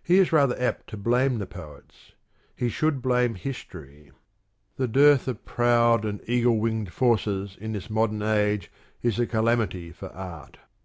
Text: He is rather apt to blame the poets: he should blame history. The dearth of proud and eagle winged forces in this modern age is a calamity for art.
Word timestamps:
He 0.00 0.18
is 0.20 0.30
rather 0.30 0.54
apt 0.62 0.86
to 0.90 0.96
blame 0.96 1.38
the 1.40 1.44
poets: 1.46 2.12
he 2.54 2.68
should 2.68 3.02
blame 3.02 3.34
history. 3.34 4.12
The 4.76 4.86
dearth 4.86 5.26
of 5.26 5.44
proud 5.44 6.04
and 6.04 6.20
eagle 6.28 6.60
winged 6.60 6.92
forces 6.92 7.56
in 7.60 7.72
this 7.72 7.90
modern 7.90 8.22
age 8.22 8.70
is 9.02 9.18
a 9.18 9.26
calamity 9.26 9.90
for 9.90 10.10
art. 10.12 10.58